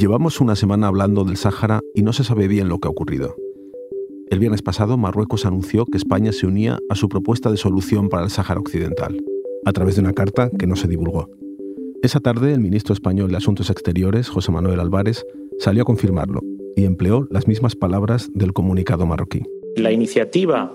[0.00, 3.36] Llevamos una semana hablando del Sáhara y no se sabe bien lo que ha ocurrido.
[4.30, 8.24] El viernes pasado, Marruecos anunció que España se unía a su propuesta de solución para
[8.24, 9.22] el Sáhara Occidental,
[9.66, 11.28] a través de una carta que no se divulgó.
[12.02, 15.22] Esa tarde, el ministro español de Asuntos Exteriores, José Manuel Álvarez,
[15.58, 16.40] salió a confirmarlo
[16.76, 19.42] y empleó las mismas palabras del comunicado marroquí.
[19.76, 20.72] La iniciativa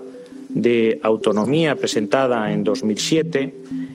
[0.50, 3.54] de autonomía presentada en 2007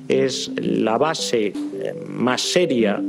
[0.09, 1.53] es la base eh,
[2.09, 3.01] más seria,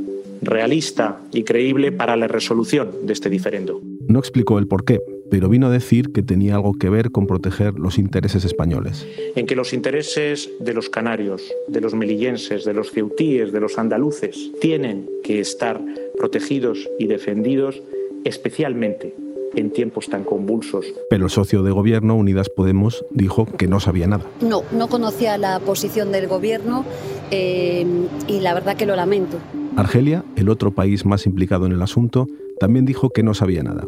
[0.45, 3.81] realista y creíble para la resolución de este diferendo.
[4.07, 4.99] No explicó el por qué,
[5.31, 9.07] pero vino a decir que tenía algo que ver con proteger los intereses españoles.
[9.35, 13.77] En que los intereses de los canarios, de los melillenses, de los ceutíes, de los
[13.77, 15.81] andaluces, tienen que estar
[16.17, 17.81] protegidos y defendidos
[18.25, 19.15] especialmente
[19.55, 20.85] en tiempos tan convulsos.
[21.09, 24.25] Pero el socio de gobierno, Unidas Podemos, dijo que no sabía nada.
[24.41, 26.85] No, no conocía la posición del gobierno
[27.31, 27.85] eh,
[28.27, 29.37] y la verdad que lo lamento.
[29.75, 32.27] Argelia, el otro país más implicado en el asunto,
[32.59, 33.85] también dijo que no sabía nada,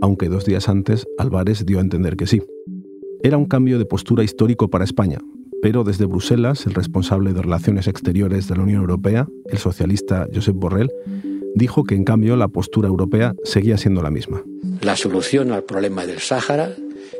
[0.00, 2.42] aunque dos días antes Álvarez dio a entender que sí.
[3.22, 5.18] Era un cambio de postura histórico para España,
[5.62, 10.56] pero desde Bruselas, el responsable de Relaciones Exteriores de la Unión Europea, el socialista Josep
[10.56, 10.90] Borrell,
[11.54, 14.42] dijo que en cambio la postura europea seguía siendo la misma.
[14.80, 16.74] La solución al problema del Sáhara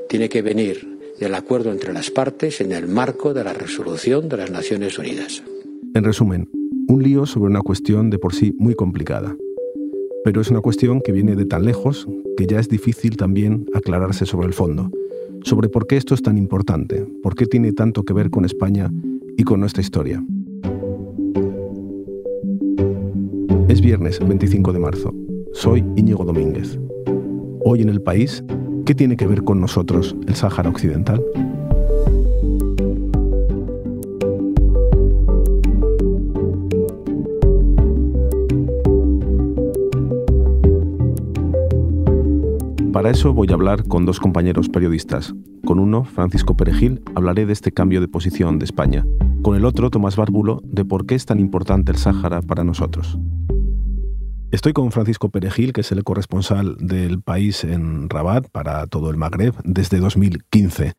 [0.09, 4.37] tiene que venir del acuerdo entre las partes en el marco de la resolución de
[4.39, 5.43] las Naciones Unidas.
[5.95, 6.49] En resumen,
[6.89, 9.37] un lío sobre una cuestión de por sí muy complicada.
[10.25, 12.07] Pero es una cuestión que viene de tan lejos
[12.37, 14.91] que ya es difícil también aclararse sobre el fondo,
[15.43, 18.93] sobre por qué esto es tan importante, por qué tiene tanto que ver con España
[19.37, 20.25] y con nuestra historia.
[23.69, 25.15] Es viernes 25 de marzo.
[25.53, 26.79] Soy Íñigo Domínguez.
[27.65, 28.45] Hoy en el país,
[28.85, 31.23] ¿qué tiene que ver con nosotros el Sáhara Occidental?
[43.07, 45.33] Para eso voy a hablar con dos compañeros periodistas.
[45.65, 49.07] Con uno, Francisco Perejil, hablaré de este cambio de posición de España.
[49.43, 53.17] Con el otro, Tomás Bárbulo, de por qué es tan importante el Sáhara para nosotros.
[54.51, 59.17] Estoy con Francisco Perejil, que es el corresponsal del país en Rabat para todo el
[59.17, 60.95] Magreb desde 2015.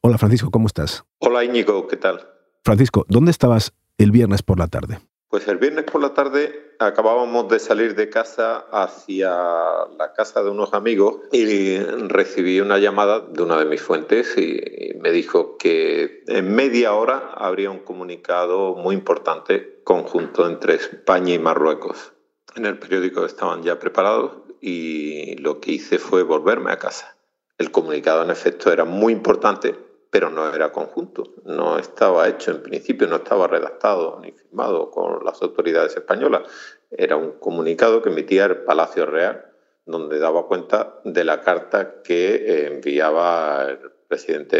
[0.00, 1.02] Hola Francisco, ¿cómo estás?
[1.18, 2.20] Hola Íñigo, ¿qué tal?
[2.62, 5.00] Francisco, ¿dónde estabas el viernes por la tarde?
[5.28, 10.50] Pues el viernes por la tarde acabábamos de salir de casa hacia la casa de
[10.50, 16.22] unos amigos y recibí una llamada de una de mis fuentes y me dijo que
[16.26, 22.12] en media hora habría un comunicado muy importante conjunto entre España y Marruecos
[22.58, 27.16] en el periódico estaban ya preparados y lo que hice fue volverme a casa.
[27.56, 29.76] El comunicado en efecto era muy importante,
[30.10, 35.24] pero no era conjunto, no estaba hecho en principio, no estaba redactado ni firmado con
[35.24, 36.42] las autoridades españolas.
[36.90, 39.44] Era un comunicado que emitía el Palacio Real,
[39.84, 44.56] donde daba cuenta de la carta que enviaba el presidente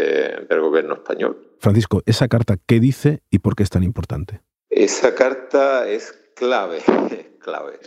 [0.47, 1.55] del gobierno español.
[1.59, 4.41] Francisco, ¿esa carta qué dice y por qué es tan importante?
[4.69, 6.79] Esa carta es clave,
[7.39, 7.79] clave.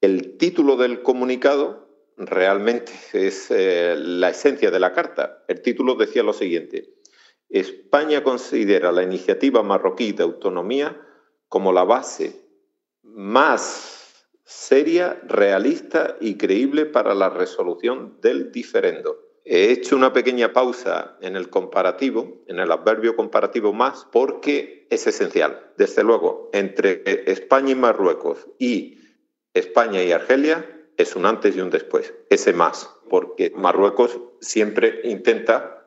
[0.00, 1.84] El título del comunicado
[2.16, 5.44] realmente es eh, la esencia de la carta.
[5.48, 6.93] El título decía lo siguiente.
[7.60, 11.00] España considera la iniciativa marroquí de autonomía
[11.48, 12.48] como la base
[13.02, 19.20] más seria, realista y creíble para la resolución del diferendo.
[19.44, 25.06] He hecho una pequeña pausa en el comparativo, en el adverbio comparativo más, porque es
[25.06, 25.72] esencial.
[25.76, 28.98] Desde luego, entre España y Marruecos y
[29.52, 35.83] España y Argelia es un antes y un después, ese más, porque Marruecos siempre intenta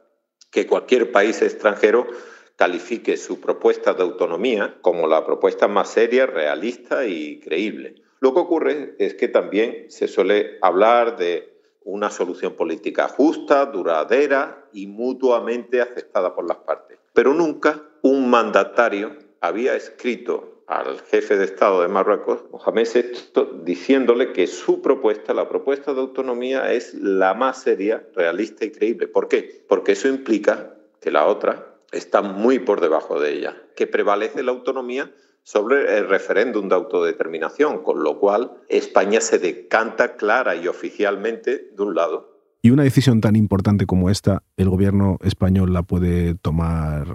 [0.58, 2.08] que cualquier país extranjero
[2.56, 8.02] califique su propuesta de autonomía como la propuesta más seria, realista y creíble.
[8.22, 14.66] Lo que ocurre es que también se suele hablar de una solución política justa, duradera
[14.74, 16.98] y mutuamente aceptada por las partes.
[17.14, 24.34] Pero nunca un mandatario había escrito al jefe de Estado de Marruecos, Mohamed VI, diciéndole
[24.34, 29.08] que su propuesta, la propuesta de autonomía, es la más seria, realista y creíble.
[29.08, 29.66] ¿Por qué?
[29.68, 34.52] Porque eso implica que la otra está muy por debajo de ella, que prevalece la
[34.52, 35.12] autonomía
[35.44, 41.84] sobre el referéndum de autodeterminación, con lo cual España se decanta clara y oficialmente de
[41.84, 42.36] un lado.
[42.62, 47.08] ¿Y una decisión tan importante como esta, el gobierno español la puede tomar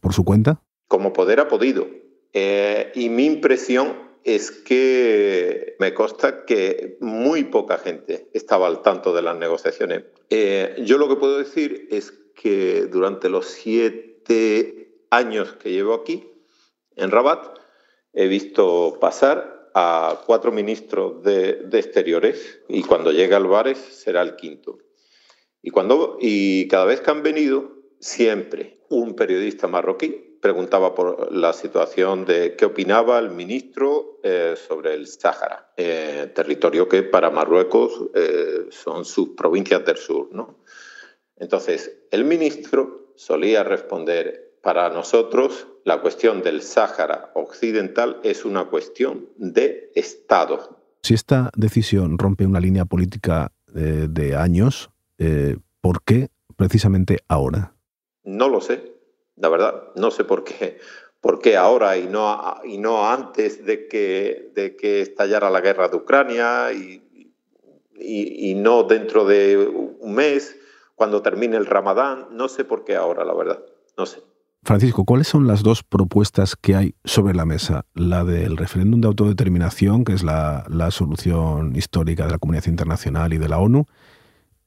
[0.00, 0.62] por su cuenta?
[0.88, 1.86] Como poder ha podido,
[2.38, 9.14] eh, y mi impresión es que me consta que muy poca gente estaba al tanto
[9.14, 10.04] de las negociaciones.
[10.28, 16.30] Eh, yo lo que puedo decir es que durante los siete años que llevo aquí,
[16.94, 17.58] en Rabat,
[18.12, 24.76] he visto pasar a cuatro ministros de, Exteriores y cuando llega Álvarez será el quinto.
[25.62, 31.52] Y, cuando, y cada vez que han venido, siempre un periodista marroquí preguntaba por la
[31.52, 38.04] situación de qué opinaba el ministro eh, sobre el Sáhara, eh, territorio que para Marruecos
[38.14, 40.28] eh, son sus provincias del sur.
[40.30, 40.60] ¿no?
[41.34, 49.28] Entonces, el ministro solía responder, para nosotros la cuestión del Sáhara Occidental es una cuestión
[49.36, 50.80] de Estado.
[51.02, 54.90] Si esta decisión rompe una línea política de años,
[55.80, 57.74] ¿por qué precisamente ahora?
[58.24, 58.95] No lo sé,
[59.36, 60.78] la verdad, no sé por qué.
[61.20, 65.88] ¿Por qué ahora y no, y no antes de que, de que estallara la guerra
[65.88, 67.02] de Ucrania y,
[67.98, 70.56] y, no dentro de un mes,
[70.94, 72.28] cuando termine el Ramadán?
[72.30, 73.60] No sé por qué ahora, la verdad,
[73.96, 74.22] no sé.
[74.62, 77.86] Francisco, ¿cuáles son las dos propuestas que hay sobre la mesa?
[77.94, 83.38] La del referéndum de autodeterminación, que es la, solución histórica de la comunidad internacional y
[83.38, 83.86] de la ONU,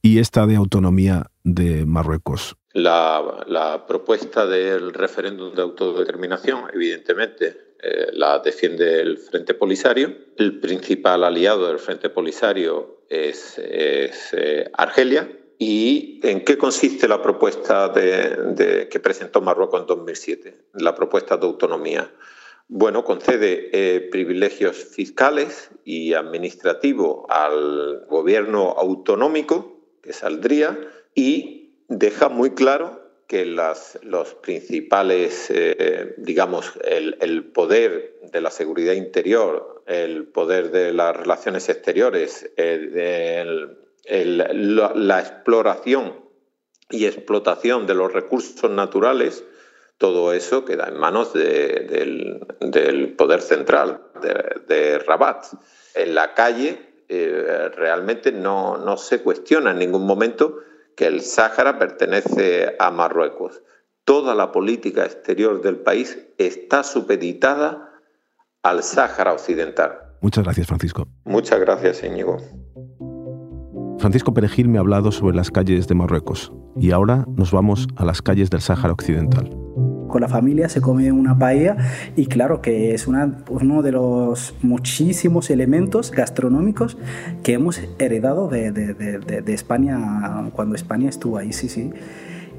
[0.02, 2.56] y esta de autonomía de Marruecos.
[2.72, 10.14] La, propuesta del referéndum de autodeterminación, evidentemente, eh, la defiende el Frente Polisario.
[10.36, 15.28] El principal aliado del Frente Polisario es, eh, Argelia,
[15.62, 20.56] ¿Y en qué consiste la propuesta de, que presentó Marruecos en 2007?
[20.72, 22.10] La propuesta de autonomía.
[22.68, 30.78] Bueno, concede eh, privilegios fiscales y administrativos al gobierno autonómico que saldría
[31.14, 33.00] y deja muy claro
[33.30, 40.92] que las, los principales, eh, digamos, el, poder de la seguridad interior, el poder de
[40.92, 43.76] las relaciones exteriores, el,
[44.08, 46.24] la, exploración
[46.90, 49.44] y explotación de los recursos naturales,
[49.96, 54.02] todo eso queda en manos del, poder central,
[54.66, 55.46] de, Rabat.
[55.94, 60.58] En la calle eh, realmente no, no se cuestiona en ningún momento
[60.96, 63.62] que el Sáhara pertenece a Marruecos.
[64.04, 67.90] Toda la política exterior del país está supeditada
[68.62, 69.98] al Sáhara Occidental.
[70.20, 71.08] Muchas gracias, Francisco.
[71.24, 72.38] Muchas gracias, Íñigo.
[73.98, 78.04] Francisco Perejil me ha hablado sobre las calles de Marruecos y ahora nos vamos a
[78.04, 79.59] las calles del Sáhara Occidental.
[80.10, 81.76] Con la familia se come una paella
[82.16, 86.98] y claro que es uno de los muchísimos elementos gastronómicos
[87.42, 91.92] que hemos heredado de, España cuando España estuvo ahí, sí, sí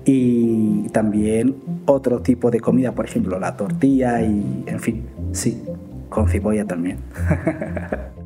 [0.06, 1.56] y también
[1.86, 5.62] otro tipo de comida, por ejemplo, la tortilla y, en fin, sí,
[6.10, 6.98] con cebolla también.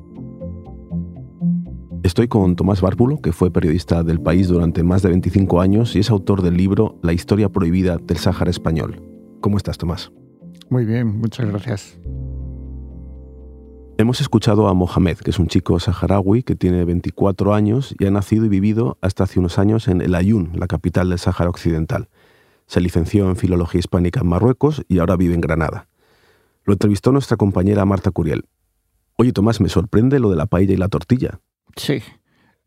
[2.04, 6.00] Estoy con Tomás Bárbulo, que fue periodista del país durante más de 25 años y
[6.00, 9.15] es autor del libro La historia prohibida del Sáhara español.
[9.46, 10.12] ¿Cómo estás, Tomás?
[10.72, 12.00] Muy bien, muchas gracias.
[14.00, 18.10] Hemos escuchado a Mohamed, que es un chico saharaui que tiene 24 años y ha
[18.10, 22.10] nacido y vivido hasta hace unos años en El Ayun, la capital del Sáhara Occidental.
[22.66, 25.90] Se licenció en Filología Hispánica en Marruecos y ahora vive en Granada.
[26.64, 28.46] Lo entrevistó nuestra compañera Marta Curiel.
[29.16, 31.40] Oye, Tomás, me sorprende lo de la paella y la tortilla.
[31.76, 32.02] Sí,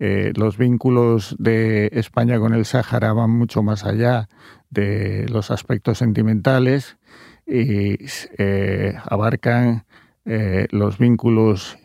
[0.00, 4.28] eh, los vínculos de España con el Sáhara van mucho más allá
[4.70, 6.98] de los aspectos sentimentales
[7.46, 7.96] y
[8.38, 9.86] eh, abarcan
[10.24, 11.78] eh, los vínculos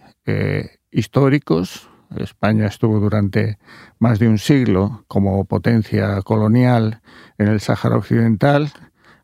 [0.92, 1.90] históricos.
[2.16, 3.58] España estuvo durante
[4.00, 7.02] más de un siglo como potencia colonial
[7.38, 8.72] en el Sáhara Occidental.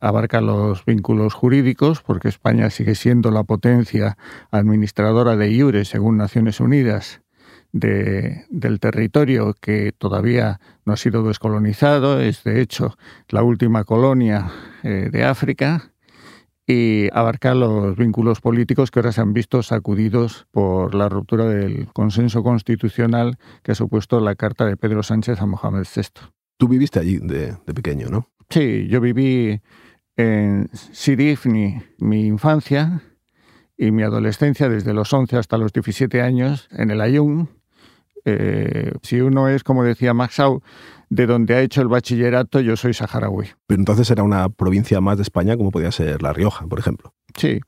[0.01, 4.17] Abarca los vínculos jurídicos, porque España sigue siendo la potencia
[4.50, 7.22] administradora de IURE, según Naciones Unidas,
[7.72, 12.98] del territorio que todavía no ha sido descolonizado, es de hecho
[13.30, 14.52] la última colonia
[14.84, 15.92] eh, de África
[16.70, 21.88] y abarca los vínculos políticos que ahora se han visto sacudidos por la ruptura del
[21.94, 26.04] consenso constitucional que ha supuesto la carta de Pedro Sánchez a Mohamed VI.
[26.58, 28.30] Tú viviste allí de, pequeño, ¿no?
[28.52, 29.62] Sí, yo viví
[30.16, 33.02] en Sirifni mi infancia
[33.76, 37.50] y mi adolescencia desde los 11 hasta los 17 años en el Ayun,
[38.26, 40.62] eh, si uno es, como decía Maxau,
[41.10, 43.48] de donde ha hecho el bachillerato, yo soy saharaui.
[43.68, 47.14] Pero entonces era una provincia más de España, como podía ser La Rioja, por ejemplo.
[47.36, 47.60] Sí,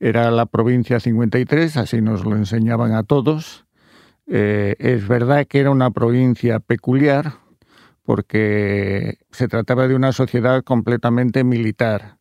[0.00, 3.66] era la provincia 53, así nos lo enseñaban a todos.
[4.26, 7.34] Eh, es verdad que era una provincia peculiar,
[8.02, 12.15] porque se trataba de una sociedad completamente militar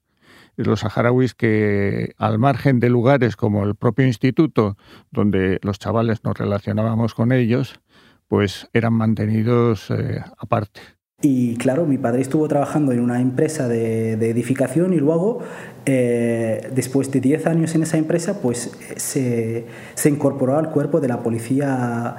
[0.64, 4.78] los saharauis que al margen de lugares como el propio instituto,
[5.12, 7.80] donde los chavales nos relacionábamos con ellos,
[8.28, 10.82] pues eran mantenidos eh, aparte.
[11.22, 15.40] Y claro, mi padre estuvo trabajando en una empresa de, edificación y luego,
[15.86, 21.08] eh, después de 10 años en esa empresa, pues se, se incorporó al cuerpo de
[21.08, 22.18] la Policía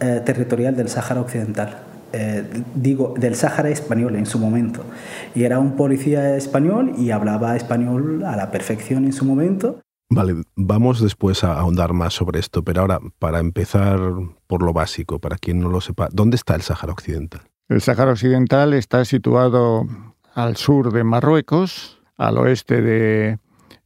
[0.00, 1.91] eh, Territorial del Sáhara Occidental.
[2.12, 4.84] Eh, digo, del Sáhara español en su momento.
[5.34, 9.80] Y era un policía español y hablaba español a la perfección en su momento.
[10.10, 13.98] Vale, vamos después a ahondar más sobre esto, pero ahora, para empezar
[14.46, 17.40] por lo básico, para quien no lo sepa, ¿dónde está el Sáhara Occidental?
[17.68, 19.86] El Sáhara Occidental está situado
[20.34, 23.38] al sur de Marruecos, al oeste de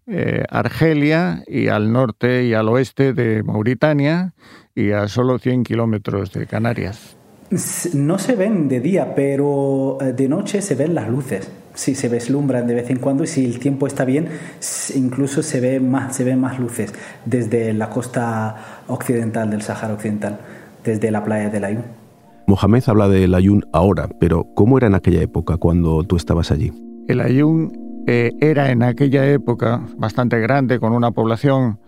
[0.08, 4.34] eh, Argelia y al norte y al oeste de Mauritania
[4.74, 7.15] y a solo 100 kilómetros de Canarias.
[7.94, 11.50] No se ven de día, pero eh, de noche se ven las luces.
[11.74, 14.28] Sí, se vislumbran de vez en cuando y si el tiempo está bien,
[14.94, 16.92] incluso se, ve más, se ven más luces
[17.24, 20.38] desde la costa occidental del Sáhara Occidental,
[20.82, 21.84] desde la playa del Ayun.
[22.46, 26.72] Mohamed habla del Ayun ahora, pero ¿cómo era en aquella época cuando tú estabas allí?
[27.08, 31.78] El Ayun eh, era en aquella época bastante grande, con una población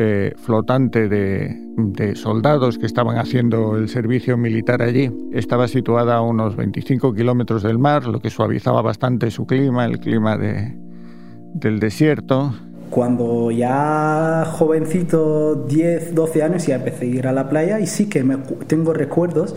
[0.00, 5.10] eh, flotante de, soldados que estaban haciendo el servicio militar allí.
[5.32, 9.98] Estaba situada a unos 25 kilómetros del mar, lo que suavizaba bastante su clima, el
[9.98, 12.54] clima del desierto.
[12.90, 18.08] Cuando ya jovencito, 10, 12 años, ya empecé a ir a la playa y sí
[18.08, 19.54] que me, tengo recuerdos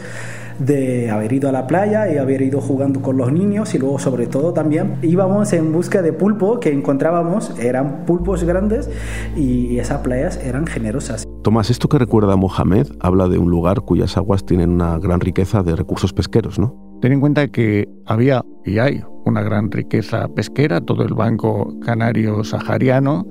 [0.60, 4.00] de haber ido a la playa y haber ido jugando con los niños y luego
[4.00, 8.90] sobre todo también íbamos en busca de pulpo que encontrábamos, eran pulpos grandes
[9.36, 11.26] y esas playas eran generosas.
[11.44, 15.20] Tomás, esto que recuerda a Mohamed habla de un lugar cuyas aguas tienen una gran
[15.20, 16.76] riqueza de recursos pesqueros, ¿no?
[17.02, 22.44] Ten en cuenta que había y hay una gran riqueza pesquera, todo el banco canario
[22.44, 23.26] sahariano,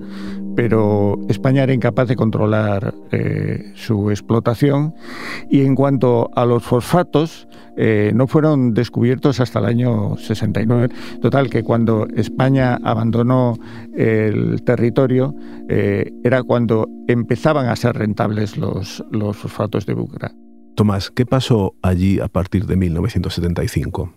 [0.56, 4.94] pero España era incapaz de controlar eh, su explotación
[5.48, 10.88] y en cuanto a los fosfatos, eh, no fueron descubiertos hasta el año 69.
[11.22, 13.56] Total, que cuando España abandonó
[13.96, 15.34] el territorio,
[15.68, 20.32] eh, era cuando empezaban a ser rentables los, los fosfatos de bucra.
[20.74, 24.14] Tomás, ¿qué pasó allí a partir de 1975?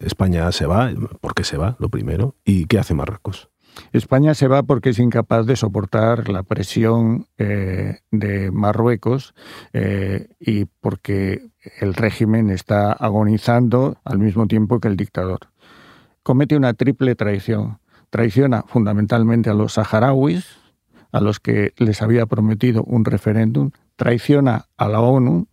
[0.00, 0.90] España se va,
[1.20, 1.76] ¿por qué se va?
[1.78, 2.34] Lo primero.
[2.44, 3.50] ¿Y qué hace Marruecos?
[3.92, 9.34] España se va porque es incapaz de soportar la presión eh, de Marruecos
[9.72, 11.50] eh, y porque
[11.80, 15.40] el régimen está agonizando al mismo tiempo que el dictador.
[16.22, 17.78] Comete una triple traición.
[18.10, 20.46] Traiciona fundamentalmente a los saharauis,
[21.12, 25.46] a los que les había prometido un referéndum, traiciona a la ONU,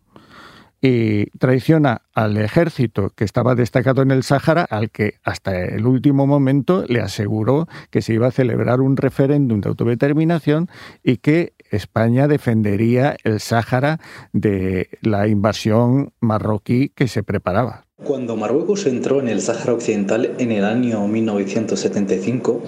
[0.82, 6.28] y traiciona al ejército que estaba destacado en el Sáhara, al que hasta el último
[6.28, 10.70] momento le aseguró que se iba a celebrar un referéndum de autodeterminación
[11.04, 14.00] y que España defendería el Sáhara
[14.34, 17.86] de la invasión marroquí que se preparaba.
[18.04, 22.62] Cuando Marruecos entró en el Sáhara Occidental en el año 1975,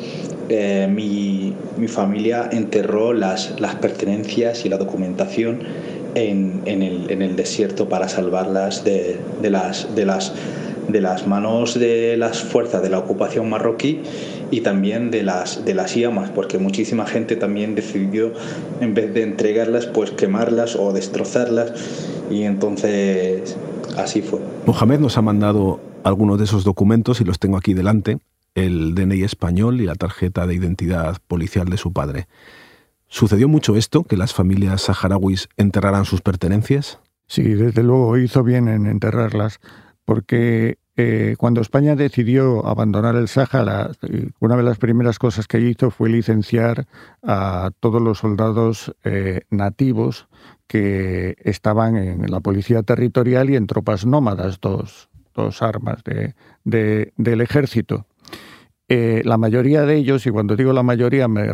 [0.47, 5.59] eh, mi, mi, familia enterró las, las pertenencias y la documentación
[6.15, 10.33] en, el, en el, desierto para salvarlas de, de, las, de, las,
[10.87, 14.01] de las manos de las fuerzas de la ocupación marroquí
[14.51, 18.31] y también de las, de las llamas, porque muchísima gente también decidió,
[18.79, 21.73] en vez de entregarlas, pues quemarlas o destrozarlas,
[22.29, 23.57] y entonces
[23.97, 24.39] así fue.
[24.65, 28.19] Mohamed nos ha mandado algunos de esos documentos y los tengo aquí delante,
[28.55, 32.27] el DNI español y la tarjeta de identidad policial de su padre.
[33.07, 36.99] ¿Sucedió mucho esto, que las familias saharauis enterraran sus pertenencias?
[37.27, 39.59] Sí, desde luego hizo bien en enterrarlas,
[40.05, 43.91] porque eh, cuando España decidió abandonar el Sáhara,
[44.39, 46.87] una de las primeras cosas que hizo fue licenciar
[47.21, 50.27] a todos los soldados eh, nativos
[50.65, 55.07] que estaban en la policía territorial y en tropas nómadas, dos,
[55.61, 56.03] armas
[56.63, 58.07] del ejército.
[58.89, 61.51] Eh, la mayoría de ellos, y cuando digo la mayoría me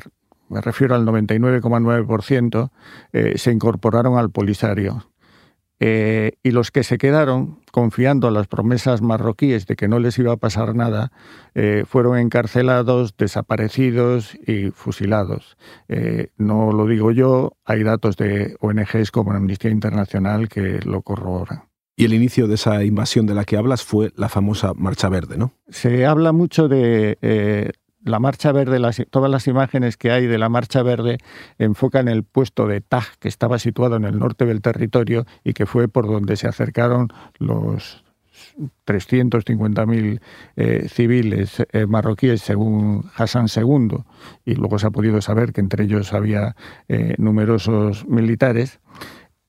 [0.49, 2.71] me refiero al 99,9%,
[3.11, 5.07] eh, se incorporaron al Polisario.
[5.79, 10.17] Eh, y los que se quedaron, confiando a las promesas marroquíes de que no les
[10.17, 11.11] iba a pasar nada,
[11.55, 15.57] eh, fueron encarcelados, desaparecidos y fusilados.
[16.37, 21.63] no lo digo yo, hay datos de ONGs como Amnistía Internacional que lo corroboran.
[21.95, 25.37] Y el inicio de esa invasión de la que hablas fue la famosa Marcha Verde,
[25.37, 25.51] ¿no?
[25.67, 27.17] Se habla mucho de
[28.03, 28.79] la Marcha Verde,
[29.09, 31.17] todas las imágenes que hay de la Marcha Verde
[31.57, 35.65] enfocan el puesto de Taj, que estaba situado en el norte del territorio y que
[35.65, 38.03] fue por donde se acercaron los
[38.85, 40.19] 350.000
[40.55, 43.97] eh, civiles eh, marroquíes según Hassan II,
[44.45, 46.55] y luego se ha podido saber que entre ellos había
[46.87, 48.79] eh, numerosos militares.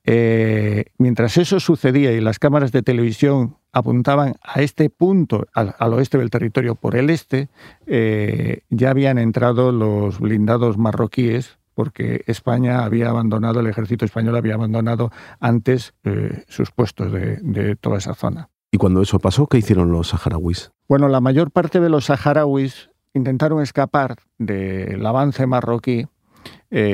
[0.07, 6.19] Eh, mientras eso sucedía y las cámaras de televisión apuntaban a este punto, al, oeste
[6.19, 7.49] del territorio por el este,
[7.87, 14.53] eh, ya habían entrado los blindados marroquíes porque España había abandonado, el ejército español había
[14.53, 18.49] abandonado antes eh, sus puestos de, toda esa zona.
[18.71, 20.71] ¿Y cuando eso pasó, qué hicieron los saharauis?
[20.87, 26.07] Bueno, la mayor parte de los saharauis intentaron escapar del avance marroquí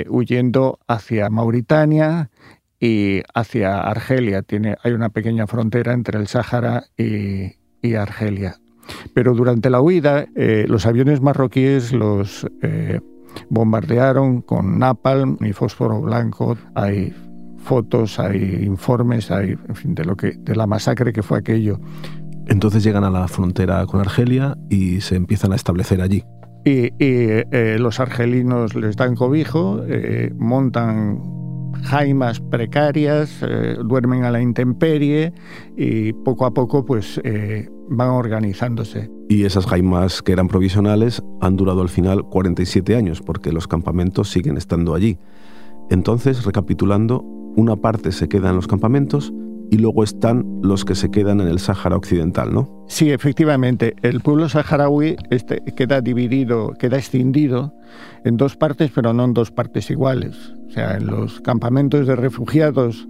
[0.08, 2.30] huyendo hacia Mauritania
[2.82, 4.42] y hacia Argelia.
[4.42, 8.58] Tiene, hay una pequeña frontera entre el Sáhara y, Argelia.
[9.14, 13.00] Pero durante la huida, eh, los aviones marroquíes los eh,
[13.50, 16.58] bombardearon con napalm y fósforo blanco.
[16.76, 17.14] Hay
[17.58, 21.80] fotos, hay informes, hay, en fin, de, lo que, de la masacre que fue aquello.
[22.48, 26.24] Entonces llegan a la frontera con Argelia y se empiezan a establecer allí.
[26.66, 29.82] Y, eh, los argelinos les dan cobijo,
[30.36, 31.41] montan
[31.84, 35.34] jaimas precarias, eh, duermen a la intemperie
[35.78, 39.10] y poco a poco pues eh, van organizándose.
[39.30, 44.30] Y esas jaimas que eran provisionales han durado al final 47 años porque los campamentos
[44.30, 45.18] siguen estando allí.
[45.90, 47.22] Entonces, recapitulando,
[47.56, 49.34] una parte se queda en los campamentos
[49.72, 52.86] y luego están los que se quedan en el Sáhara Occidental, ¿no?
[52.88, 53.96] Sí, efectivamente.
[54.02, 57.74] El pueblo saharaui este, queda dividido, queda escindido
[58.26, 60.54] en dos partes, pero no en dos partes iguales.
[60.72, 63.06] O sea, en los campamentos de refugiados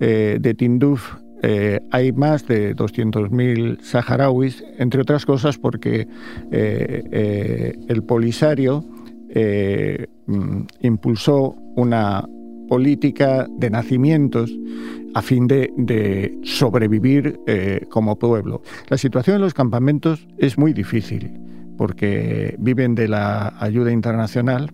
[0.00, 6.08] eh, de Tinduf eh, hay más de 200.000 saharauis, entre otras cosas porque
[6.50, 8.84] eh, el Polisario
[10.26, 12.28] mm, impulsó una
[12.68, 14.52] política de nacimientos
[15.14, 17.38] a fin de, sobrevivir
[17.90, 18.62] como pueblo.
[18.88, 21.30] La situación en los campamentos es muy difícil
[21.76, 24.72] porque viven de la ayuda internacional.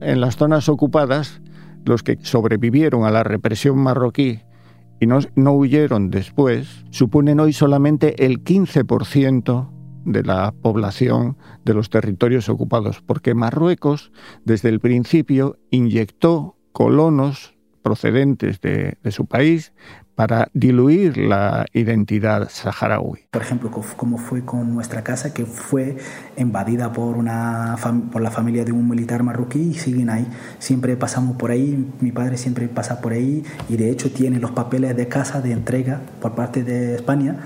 [0.00, 1.40] En las zonas ocupadas,
[1.84, 4.40] los que sobrevivieron a la represión marroquí
[5.00, 9.70] y no, no huyeron después, suponen hoy solamente el 15%
[10.06, 14.12] de la población de los territorios ocupados, porque Marruecos
[14.44, 19.72] desde el principio inyectó colonos procedentes de, su país
[20.16, 23.20] para diluir la identidad saharaui.
[23.30, 25.98] Por ejemplo, como fue con nuestra casa, que fue
[26.38, 27.76] invadida por, una
[28.10, 30.26] por la familia de un militar marroquí y siguen ahí.
[30.58, 34.52] Siempre pasamos por ahí, mi padre siempre pasa por ahí y de hecho tiene los
[34.52, 37.36] papeles de casa de entrega por parte de España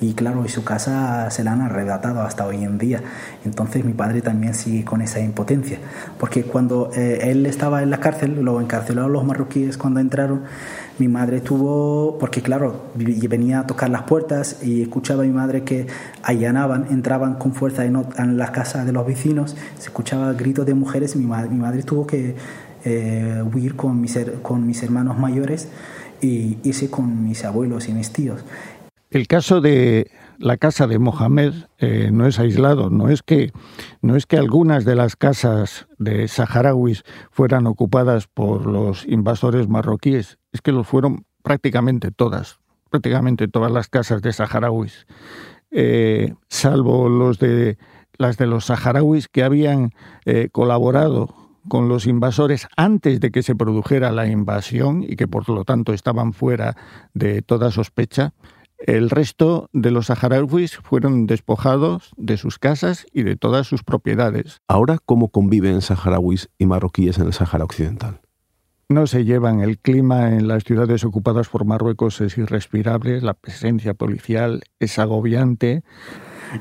[0.00, 3.02] y claro, y su casa se la han arrebatado hasta hoy en día.
[3.44, 5.78] Entonces mi padre también sigue con esa impotencia,
[6.18, 10.44] porque cuando eh, él estaba en la cárcel, lo encarcelaron los marroquíes cuando entraron,
[10.98, 15.62] mi madre tuvo, porque claro, venía a tocar las puertas y escuchaba a mi madre
[15.62, 15.86] que
[16.22, 20.74] allanaban, entraban con fuerza en, en las casas de los vecinos, se escuchaba gritos de
[20.74, 22.34] mujeres mi madre, mi madre tuvo que
[22.84, 25.68] eh, huir con mis, con mis hermanos mayores
[26.20, 28.40] y irse con mis abuelos y mis tíos.
[29.10, 33.52] El caso de la casa de Mohamed eh, no es aislado, no es, que,
[34.02, 40.38] no es que algunas de las casas de saharauis fueran ocupadas por los invasores marroquíes,
[40.52, 42.58] es que lo fueron prácticamente todas,
[42.90, 45.06] prácticamente todas las casas de saharauis,
[45.70, 47.78] eh, salvo los de,
[48.18, 49.92] las de los saharauis que habían
[50.26, 51.34] eh, colaborado
[51.68, 55.92] con los invasores antes de que se produjera la invasión y que por lo tanto
[55.92, 56.76] estaban fuera
[57.14, 58.32] de toda sospecha,
[58.78, 64.60] el resto de los saharauis fueron despojados de sus casas y de todas sus propiedades.
[64.68, 68.20] Ahora, ¿cómo conviven saharauis y marroquíes en el Sahara Occidental?
[68.88, 69.60] No se llevan.
[69.60, 75.82] El clima en las ciudades ocupadas por Marruecos es irrespirable, la presencia policial es agobiante.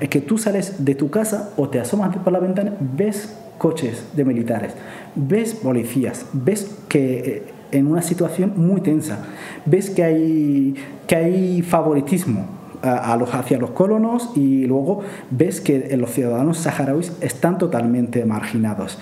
[0.02, 4.10] Es que tú sales de tu casa o te asomas por la ventana, ves coches
[4.14, 4.74] de militares,
[5.16, 9.26] ves policías, ves que eh, en una situación muy tensa.
[9.66, 10.76] Ves que hay,
[11.08, 15.02] que hay favoritismo hacia los colonos y luego
[15.32, 19.00] ves que los ciudadanos saharauis están totalmente marginados.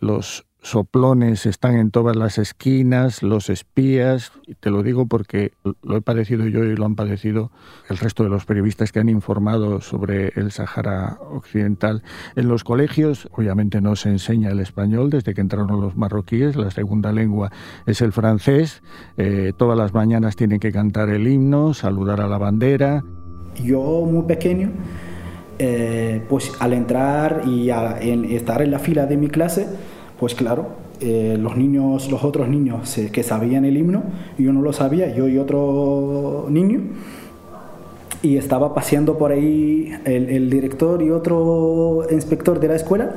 [0.00, 5.96] Los soplones están en todas las esquinas, los espías, y te lo digo porque lo
[5.96, 7.50] he padecido yo y lo han padecido
[7.88, 12.02] el resto de los periodistas que han informado sobre el Sahara Occidental.
[12.34, 16.70] En los colegios, obviamente no se enseña el español desde que entraron los marroquíes, la
[16.70, 17.50] segunda lengua
[17.86, 18.82] es el francés,
[19.16, 23.04] eh, todas las mañanas tienen que cantar el himno, saludar a la bandera.
[23.62, 24.70] Yo muy pequeño,
[25.58, 27.70] eh, pues al entrar y
[28.34, 29.66] estar en la fila de mi clase,
[30.18, 30.68] pues claro,
[31.00, 34.02] eh, los niños, los otros niños que sabían el himno,
[34.36, 36.80] yo no lo sabía, yo y otro niño,
[38.22, 43.12] y estaba paseando por ahí el, director y otro inspector de la escuela,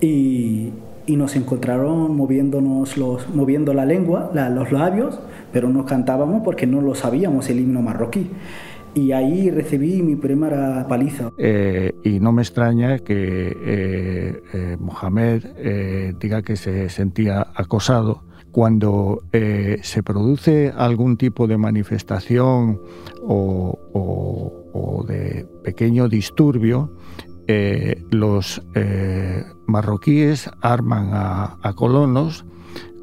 [0.00, 0.70] y,
[1.06, 5.20] y nos encontraron moviéndonos los, moviendo la lengua, los labios,
[5.52, 8.28] pero no cantábamos porque no lo sabíamos el himno marroquí.
[8.94, 11.32] Y ahí recibí mi primera paliza.
[11.38, 19.22] Eh, y no me extraña que eh, eh, Mohamed diga que se sentía acosado cuando
[19.32, 22.80] se produce algún tipo de manifestación
[23.20, 26.96] o, de pequeño disturbio,
[28.12, 28.62] los
[29.66, 32.44] marroquíes arman a, colonos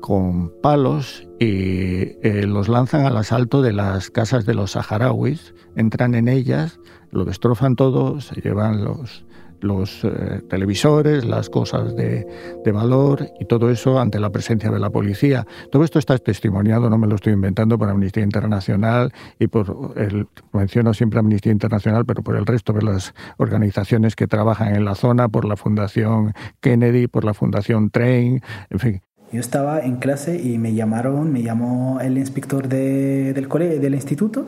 [0.01, 6.27] con palos y los lanzan al asalto de las casas de los saharauis entran en
[6.27, 6.79] ellas,
[7.11, 9.25] lo destrozan todo, se llevan los,
[9.61, 12.25] los eh, televisores, las cosas de,
[12.71, 15.45] valor y todo eso ante la presencia de la policía.
[15.71, 20.27] Todo esto está testimoniado, no me lo estoy inventando, por Amnistía Internacional y por, el,
[20.53, 24.95] menciono siempre Amnistía Internacional, pero por el resto de las organizaciones que trabajan en la
[24.95, 29.01] zona, por la Fundación Kennedy, por la Fundación Train, en fin.
[29.31, 34.45] Yo estaba en clase y me llamaron, me llamó el inspector del, colegio, del instituto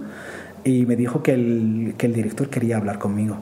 [0.66, 3.38] y me dijo que el, que el director quería hablar conmigo.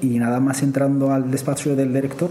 [0.00, 2.30] Y nada más entrando al despacho del director,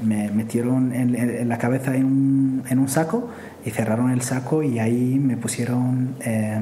[0.00, 3.28] me metieron en, la cabeza en un, en un, saco
[3.64, 6.60] y cerraron el saco y ahí me pusieron, eh,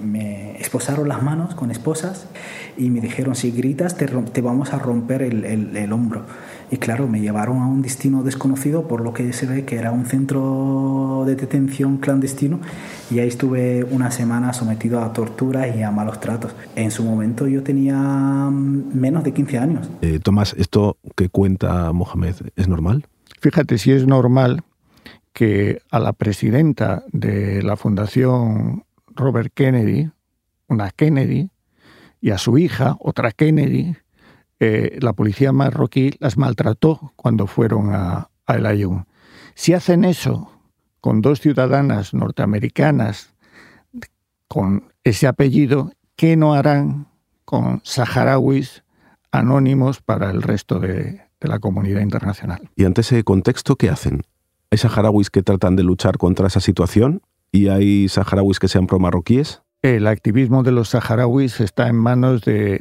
[0.00, 2.26] me esposaron las manos con esposas
[2.76, 6.22] y me dijeron, si gritas te, te vamos a romper el, el, el hombro.
[6.72, 9.92] Y claro, me llevaron a un destino desconocido, por lo que se ve que era
[9.92, 12.60] un centro de detención clandestino,
[13.10, 16.54] y ahí estuve una semana sometido a torturas y a malos tratos.
[16.74, 19.90] En su momento yo tenía mm, menos de 15 años.
[20.00, 23.04] Eh, Tomás, ¿esto que cuenta Mohamed es normal?
[23.42, 24.62] Fíjate si es normal
[25.34, 30.10] que a la presidenta de la Fundación Robert Kennedy,
[30.68, 31.50] una Kennedy,
[32.22, 33.94] y a su hija, otra Kennedy,
[34.64, 39.06] eh, la policía marroquí las maltrató cuando fueron a, El Ayun.
[39.56, 40.52] Si hacen eso
[41.00, 43.34] con dos ciudadanas norteamericanas
[44.46, 47.08] con ese apellido, ¿qué no harán
[47.44, 48.84] con saharauis
[49.32, 52.70] anónimos para el resto de, la comunidad internacional?
[52.76, 54.22] Y ante ese contexto, ¿qué hacen?
[54.70, 57.22] ¿Hay saharauis que tratan de luchar contra esa situación?
[57.50, 59.62] ¿Y hay saharauis que sean pro-marroquíes?
[59.82, 62.80] El activismo de los saharauis está en manos de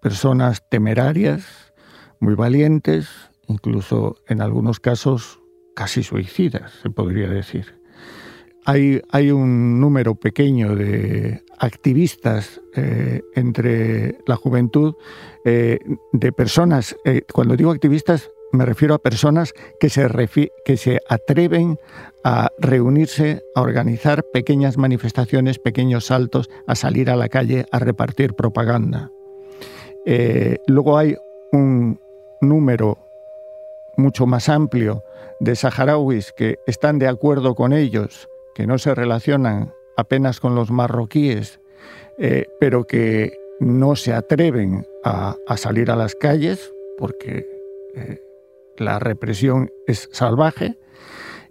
[0.00, 1.72] personas temerarias,
[2.20, 3.08] muy valientes,
[3.46, 5.40] incluso en algunos casos
[5.74, 7.80] casi suicidas, se podría decir.
[8.66, 14.94] Hay, un número pequeño de activistas eh, entre la juventud,
[15.44, 15.78] eh,
[16.12, 21.78] de personas, eh, cuando digo activistas me refiero a personas que se atreven
[22.24, 28.34] a reunirse, a organizar pequeñas manifestaciones, pequeños saltos, a salir a la calle, a repartir
[28.34, 29.10] propaganda.
[30.06, 31.16] Eh, luego hay
[31.52, 32.00] un
[32.40, 32.98] número
[33.96, 35.04] mucho más amplio
[35.40, 40.70] de saharauis que están de acuerdo con ellos, que no se relacionan apenas con los
[40.70, 41.60] marroquíes,
[42.18, 47.46] eh, pero que no se atreven a, salir a las calles porque
[47.94, 48.20] eh,
[48.76, 50.78] la represión es salvaje.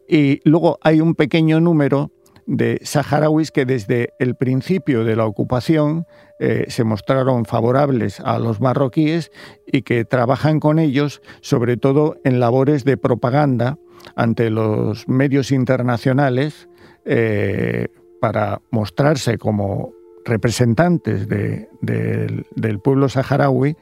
[0.08, 2.12] Y luego hay un pequeño número
[2.50, 6.08] de saharauis que desde el principio de la ocupación
[6.40, 9.32] eh, se mostraron favorables a los marroquíes
[9.68, 13.78] y que trabajan con ellos sobre todo en labores de propaganda
[14.16, 16.68] ante los medios internacionales
[17.06, 19.94] eh, para mostrarse como
[20.26, 23.76] representantes del pueblo saharaui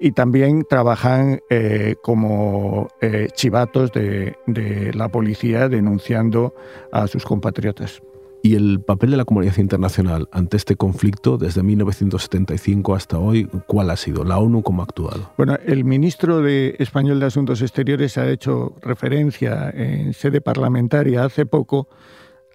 [0.00, 2.88] y también trabajan eh, como
[3.34, 6.54] chivatos de la policía denunciando
[6.92, 8.02] a sus compatriotas.
[8.42, 13.90] ¿Y el papel de la comunidad internacional ante este conflicto desde 1975 hasta hoy, cuál
[13.90, 14.24] ha sido?
[14.24, 15.32] ¿La ONU cómo ha actuado?
[15.36, 21.46] Bueno, el ministro de Español de Asuntos Exteriores ha hecho referencia en sede parlamentaria hace
[21.46, 21.88] poco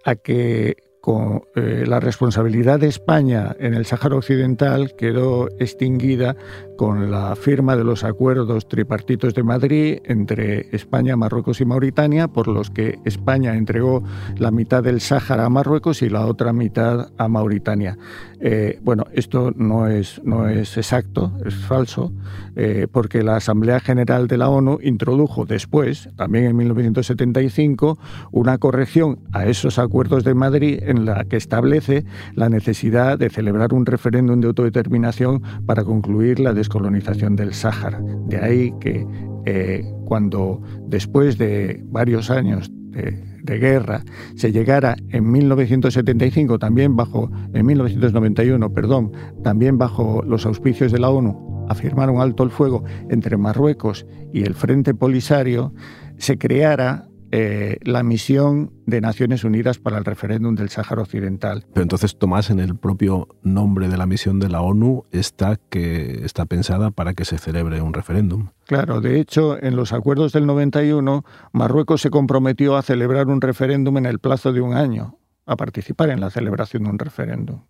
[0.06, 6.38] a que con eh, la responsabilidad de España en el Sáhara Occidental quedó extinguida
[6.76, 12.48] con la firma de los acuerdos tripartitos de Madrid entre España, Marruecos y Mauritania, por
[12.48, 14.04] los que España entregó
[14.38, 17.98] la mitad del Sáhara a Marruecos y la otra mitad a Mauritania.
[18.40, 22.12] Eh, bueno, esto no es, no es exacto, es falso,
[22.58, 27.98] eh, porque la Asamblea General de la ONU introdujo después, también en 1975,
[28.32, 32.04] una corrección a esos acuerdos de Madrid en la que establece
[32.36, 38.02] la necesidad de celebrar un referéndum de autodeterminación para concluir la descolonización del Sáhara.
[38.28, 39.06] De ahí que
[39.46, 44.04] eh, cuando después de varios años de de guerra
[44.36, 49.12] se llegara en 1975, también bajo, en 1991, perdón,
[49.44, 54.06] también bajo los auspicios de la ONU, a firmar un alto el fuego entre Marruecos
[54.34, 55.74] y el Frente Polisario,
[56.18, 61.66] se creara eh, la misión de Naciones Unidas para el referéndum del Sáhara Occidental.
[61.74, 66.24] Pero entonces, Tomás, en el propio nombre de la misión de la ONU está que
[66.24, 68.50] está pensada para que se celebre un referéndum.
[68.68, 73.98] Claro, de hecho, en los acuerdos del 91, Marruecos se comprometió a celebrar un referéndum
[73.98, 75.18] en el plazo de un año,
[75.48, 77.64] a participar en la celebración de un referéndum.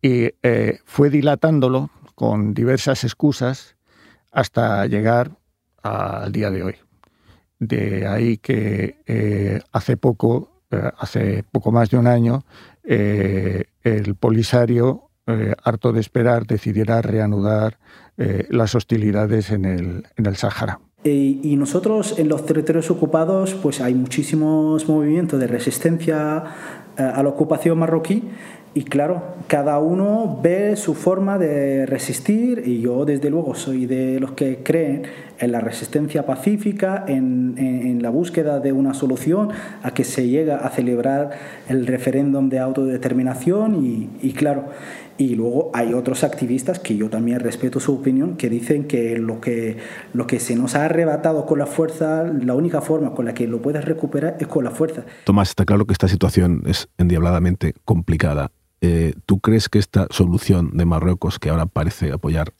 [0.00, 3.74] Y eh, fue dilatándolo con diversas excusas
[4.30, 5.32] hasta llegar
[5.82, 6.76] al día de hoy.
[7.66, 12.44] De ahí que eh, hace poco, eh, hace poco más de un año,
[12.84, 15.10] eh, el Polisario,
[15.64, 17.78] harto de esperar, decidiera reanudar
[18.50, 20.80] las hostilidades en el, en el Sáhara.
[21.02, 26.44] Y nosotros en los territorios ocupados, pues hay muchísimos movimientos de resistencia
[26.98, 28.22] a la ocupación marroquí
[28.74, 34.18] y claro, cada uno ve su forma de resistir y yo desde luego soy de
[34.18, 35.02] los que creen
[35.38, 39.50] en la resistencia pacífica, en, en, la búsqueda de una solución
[39.82, 41.30] a que se llega a celebrar
[41.68, 44.66] el referéndum de autodeterminación y, y claro,
[45.18, 49.40] y luego hay otros activistas que yo también respeto su opinión, que dicen que lo
[49.40, 49.78] que,
[50.12, 53.46] lo que se nos ha arrebatado con la fuerza, la única forma con la que
[53.46, 55.04] lo puedes recuperar es con la fuerza.
[55.24, 58.50] Tomás, está claro que esta situación es endiabladamente complicada
[58.84, 62.52] eh, ¿tú crees que esta solución de Marruecos, que ahora parece apoyar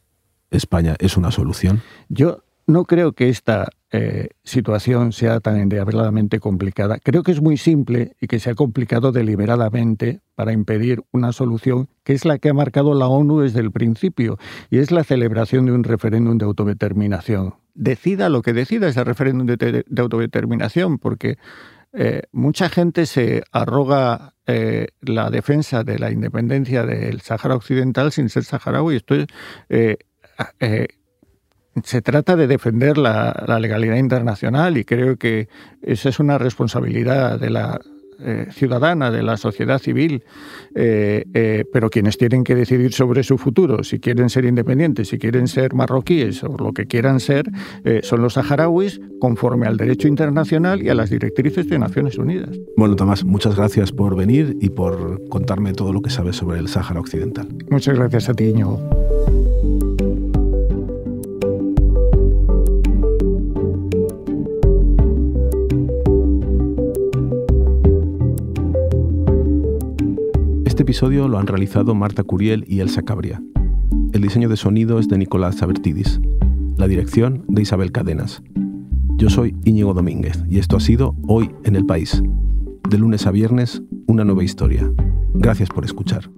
[0.50, 1.82] España, es una solución?
[2.08, 6.98] Yo no creo que esta eh, situación sea tan endiabladamente complicada.
[6.98, 11.88] Creo que es muy simple y que se ha complicado deliberadamente para impedir una solución
[12.04, 14.38] que es la que ha marcado la ONU desde el principio
[14.70, 17.54] y es la celebración de un referéndum de autodeterminación.
[17.74, 21.36] Decida lo que decida ese referéndum de autodeterminación, porque
[21.96, 28.28] eh, mucha gente se arroga eh, la defensa de la independencia del Sáhara Occidental sin
[28.28, 28.96] ser saharaui.
[28.96, 29.14] Esto
[29.68, 29.96] eh,
[31.82, 35.48] se trata de defender la, legalidad internacional y creo que
[35.82, 37.80] esa es una responsabilidad de la
[38.20, 40.22] eh, ciudadana, de la sociedad civil,
[40.74, 45.18] eh, eh, pero quienes tienen que decidir sobre su futuro, si quieren ser independientes, si
[45.18, 47.50] quieren ser marroquíes o lo que quieran ser,
[48.02, 52.58] son los saharauis conforme al derecho internacional y a las directrices de Naciones Unidas.
[52.76, 56.68] Bueno, Tomás, muchas gracias por venir y por contarme todo lo que sabes sobre el
[56.68, 57.48] Sáhara Occidental.
[57.70, 59.03] Muchas gracias a ti, Íñigo.
[70.74, 73.40] Este episodio lo han realizado Marta Curiel y Elsa Cabria.
[74.12, 76.20] El diseño de sonido es de Nicolás Sabertidis.
[76.76, 78.42] La dirección de Isabel Cadenas.
[79.16, 82.20] Yo soy Íñigo Domínguez y esto ha sido Hoy en el País.
[82.90, 84.90] De lunes a viernes, una nueva historia.
[85.34, 86.28] Gracias por escuchar.